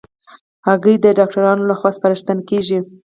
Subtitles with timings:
[0.67, 2.79] هګۍ د ډاکټرانو له خوا سپارښتنه کېږي.